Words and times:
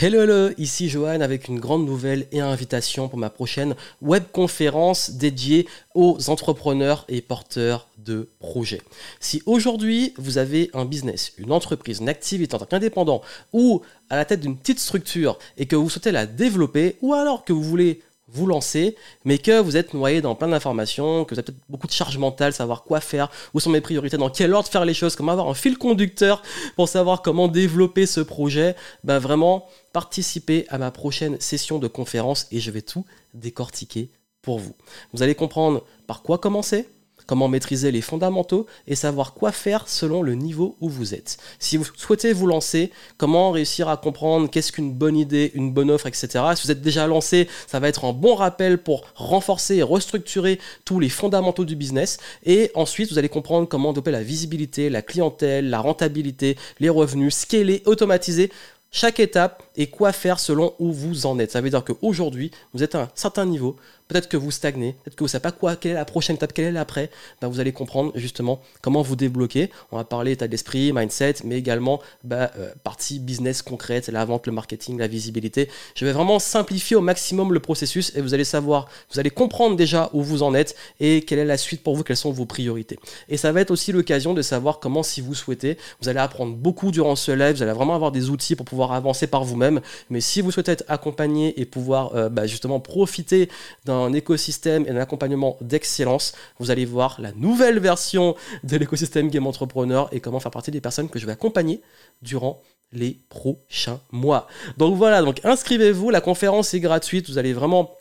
Hello, 0.00 0.20
hello, 0.22 0.50
ici 0.58 0.88
Johan 0.88 1.20
avec 1.22 1.48
une 1.48 1.58
grande 1.58 1.84
nouvelle 1.84 2.28
et 2.30 2.38
invitation 2.38 3.08
pour 3.08 3.18
ma 3.18 3.30
prochaine 3.30 3.74
webconférence 4.00 5.10
dédiée 5.10 5.66
aux 5.92 6.30
entrepreneurs 6.30 7.04
et 7.08 7.20
porteurs 7.20 7.88
de 7.98 8.28
projets. 8.38 8.80
Si 9.18 9.42
aujourd'hui 9.44 10.14
vous 10.16 10.38
avez 10.38 10.70
un 10.72 10.84
business, 10.84 11.32
une 11.36 11.50
entreprise, 11.50 11.98
une 11.98 12.08
activité 12.08 12.54
en 12.54 12.60
tant 12.60 12.66
qu'indépendant 12.66 13.22
ou 13.52 13.82
à 14.08 14.14
la 14.14 14.24
tête 14.24 14.38
d'une 14.38 14.56
petite 14.56 14.78
structure 14.78 15.36
et 15.56 15.66
que 15.66 15.74
vous 15.74 15.90
souhaitez 15.90 16.12
la 16.12 16.26
développer 16.26 16.94
ou 17.02 17.12
alors 17.12 17.44
que 17.44 17.52
vous 17.52 17.64
voulez 17.64 18.00
vous 18.30 18.46
lancez, 18.46 18.96
mais 19.24 19.38
que 19.38 19.60
vous 19.60 19.76
êtes 19.76 19.94
noyé 19.94 20.20
dans 20.20 20.34
plein 20.34 20.48
d'informations, 20.48 21.24
que 21.24 21.34
vous 21.34 21.38
avez 21.38 21.46
peut-être 21.46 21.60
beaucoup 21.68 21.86
de 21.86 21.92
charge 21.92 22.18
mentale, 22.18 22.52
savoir 22.52 22.82
quoi 22.84 23.00
faire, 23.00 23.30
où 23.54 23.60
sont 23.60 23.70
mes 23.70 23.80
priorités, 23.80 24.16
dans 24.16 24.30
quel 24.30 24.52
ordre 24.52 24.68
faire 24.68 24.84
les 24.84 24.94
choses, 24.94 25.16
comment 25.16 25.32
avoir 25.32 25.48
un 25.48 25.54
fil 25.54 25.78
conducteur 25.78 26.42
pour 26.76 26.88
savoir 26.88 27.22
comment 27.22 27.48
développer 27.48 28.06
ce 28.06 28.20
projet, 28.20 28.76
ben 29.04 29.18
vraiment 29.18 29.66
participez 29.92 30.66
à 30.68 30.78
ma 30.78 30.90
prochaine 30.90 31.40
session 31.40 31.78
de 31.78 31.88
conférence 31.88 32.46
et 32.50 32.60
je 32.60 32.70
vais 32.70 32.82
tout 32.82 33.04
décortiquer 33.34 34.10
pour 34.42 34.58
vous. 34.58 34.74
Vous 35.12 35.22
allez 35.22 35.34
comprendre 35.34 35.84
par 36.06 36.22
quoi 36.22 36.38
commencer, 36.38 36.88
comment 37.28 37.46
maîtriser 37.46 37.92
les 37.92 38.00
fondamentaux 38.00 38.66
et 38.88 38.96
savoir 38.96 39.34
quoi 39.34 39.52
faire 39.52 39.86
selon 39.86 40.22
le 40.22 40.34
niveau 40.34 40.76
où 40.80 40.88
vous 40.88 41.14
êtes. 41.14 41.36
Si 41.58 41.76
vous 41.76 41.84
souhaitez 41.94 42.32
vous 42.32 42.46
lancer, 42.46 42.90
comment 43.18 43.50
réussir 43.50 43.88
à 43.88 43.98
comprendre 43.98 44.48
qu'est-ce 44.50 44.72
qu'une 44.72 44.92
bonne 44.92 45.16
idée, 45.16 45.52
une 45.54 45.70
bonne 45.70 45.90
offre, 45.90 46.06
etc. 46.06 46.26
Si 46.56 46.64
vous 46.64 46.72
êtes 46.72 46.80
déjà 46.80 47.06
lancé, 47.06 47.46
ça 47.66 47.80
va 47.80 47.88
être 47.88 48.06
un 48.06 48.14
bon 48.14 48.34
rappel 48.34 48.78
pour 48.78 49.04
renforcer 49.14 49.76
et 49.76 49.82
restructurer 49.82 50.58
tous 50.86 51.00
les 51.00 51.10
fondamentaux 51.10 51.66
du 51.66 51.76
business. 51.76 52.18
Et 52.46 52.70
ensuite, 52.74 53.12
vous 53.12 53.18
allez 53.18 53.28
comprendre 53.28 53.68
comment 53.68 53.92
développer 53.92 54.10
la 54.10 54.22
visibilité, 54.22 54.88
la 54.88 55.02
clientèle, 55.02 55.68
la 55.68 55.80
rentabilité, 55.80 56.56
les 56.80 56.88
revenus, 56.88 57.36
scaler, 57.36 57.82
automatiser 57.84 58.50
chaque 58.90 59.20
étape 59.20 59.62
et 59.76 59.88
quoi 59.88 60.12
faire 60.12 60.40
selon 60.40 60.74
où 60.78 60.92
vous 60.92 61.26
en 61.26 61.38
êtes. 61.38 61.52
Ça 61.52 61.60
veut 61.60 61.70
dire 61.70 61.84
qu'aujourd'hui, 61.84 62.50
vous 62.72 62.82
êtes 62.82 62.94
à 62.94 63.02
un 63.02 63.08
certain 63.14 63.44
niveau, 63.44 63.76
peut-être 64.08 64.28
que 64.28 64.36
vous 64.36 64.50
stagnez, 64.50 64.96
peut-être 65.04 65.14
que 65.14 65.20
vous 65.20 65.26
ne 65.26 65.30
savez 65.30 65.42
pas 65.42 65.52
quoi, 65.52 65.76
quelle 65.76 65.92
est 65.92 65.94
la 65.94 66.04
prochaine 66.04 66.36
étape, 66.36 66.52
quelle 66.52 66.64
est 66.66 66.72
l'après, 66.72 67.10
ben 67.40 67.48
vous 67.48 67.60
allez 67.60 67.72
comprendre 67.72 68.12
justement 68.14 68.60
comment 68.82 69.02
vous 69.02 69.16
débloquer. 69.16 69.70
On 69.92 69.96
va 69.96 70.04
parler 70.04 70.32
état 70.32 70.48
d'esprit, 70.48 70.92
mindset, 70.92 71.36
mais 71.44 71.56
également 71.56 72.00
bah, 72.24 72.50
euh, 72.58 72.72
partie 72.82 73.18
business 73.18 73.62
concrète, 73.62 74.08
la 74.08 74.24
vente, 74.24 74.46
le 74.46 74.52
marketing, 74.52 74.98
la 74.98 75.06
visibilité. 75.06 75.68
Je 75.94 76.04
vais 76.04 76.12
vraiment 76.12 76.38
simplifier 76.38 76.96
au 76.96 77.00
maximum 77.00 77.52
le 77.52 77.60
processus 77.60 78.12
et 78.16 78.20
vous 78.20 78.34
allez 78.34 78.44
savoir, 78.44 78.88
vous 79.12 79.20
allez 79.20 79.30
comprendre 79.30 79.76
déjà 79.76 80.10
où 80.12 80.22
vous 80.22 80.42
en 80.42 80.54
êtes 80.54 80.74
et 81.00 81.22
quelle 81.22 81.38
est 81.38 81.44
la 81.44 81.58
suite 81.58 81.82
pour 81.82 81.94
vous, 81.94 82.02
quelles 82.02 82.16
sont 82.16 82.32
vos 82.32 82.46
priorités. 82.46 82.98
Et 83.28 83.36
ça 83.36 83.52
va 83.52 83.60
être 83.60 83.70
aussi 83.70 83.92
l'occasion 83.92 84.32
de 84.32 84.42
savoir 84.42 84.80
comment, 84.80 85.02
si 85.02 85.20
vous 85.20 85.34
souhaitez, 85.34 85.76
vous 86.00 86.08
allez 86.08 86.20
apprendre 86.20 86.54
beaucoup 86.54 86.90
durant 86.90 87.16
ce 87.16 87.32
live, 87.32 87.56
vous 87.56 87.62
allez 87.62 87.72
vraiment 87.72 87.94
avoir 87.94 88.12
des 88.12 88.30
outils 88.30 88.56
pour 88.56 88.64
pouvoir 88.64 88.92
avancer 88.92 89.26
par 89.26 89.44
vous-même. 89.44 89.80
Mais 90.08 90.20
si 90.20 90.40
vous 90.40 90.50
souhaitez 90.50 90.72
être 90.72 90.84
accompagné 90.88 91.60
et 91.60 91.66
pouvoir 91.66 92.14
euh, 92.14 92.28
bah, 92.28 92.46
justement 92.46 92.80
profiter 92.80 93.48
d'un 93.84 93.97
un 94.04 94.12
écosystème 94.12 94.86
et 94.86 94.90
un 94.90 94.96
accompagnement 94.96 95.56
d'excellence, 95.60 96.34
vous 96.58 96.70
allez 96.70 96.84
voir 96.84 97.20
la 97.20 97.32
nouvelle 97.32 97.78
version 97.78 98.34
de 98.64 98.76
l'écosystème 98.76 99.30
Game 99.30 99.46
Entrepreneur 99.46 100.08
et 100.12 100.20
comment 100.20 100.40
faire 100.40 100.50
partie 100.50 100.70
des 100.70 100.80
personnes 100.80 101.08
que 101.08 101.18
je 101.18 101.26
vais 101.26 101.32
accompagner 101.32 101.80
durant 102.22 102.62
les 102.92 103.18
prochains 103.28 104.00
mois. 104.12 104.46
Donc 104.76 104.96
voilà, 104.96 105.22
donc 105.22 105.44
inscrivez-vous, 105.44 106.10
la 106.10 106.20
conférence 106.20 106.74
est 106.74 106.80
gratuite, 106.80 107.28
vous 107.28 107.38
allez 107.38 107.52
vraiment 107.52 107.94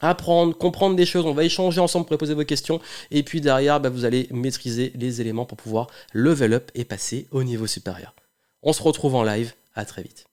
apprendre, 0.00 0.56
comprendre 0.56 0.94
des 0.94 1.06
choses, 1.06 1.24
on 1.24 1.32
va 1.32 1.44
échanger 1.44 1.80
ensemble 1.80 2.06
pour 2.06 2.18
poser 2.18 2.34
vos 2.34 2.44
questions 2.44 2.80
et 3.10 3.22
puis 3.22 3.40
derrière 3.40 3.80
bah, 3.80 3.88
vous 3.88 4.04
allez 4.04 4.28
maîtriser 4.30 4.92
les 4.94 5.20
éléments 5.20 5.46
pour 5.46 5.56
pouvoir 5.56 5.88
level 6.12 6.52
up 6.52 6.70
et 6.74 6.84
passer 6.84 7.26
au 7.30 7.44
niveau 7.44 7.66
supérieur. 7.66 8.14
On 8.62 8.72
se 8.72 8.82
retrouve 8.82 9.14
en 9.14 9.22
live, 9.22 9.54
à 9.74 9.84
très 9.84 10.02
vite. 10.02 10.26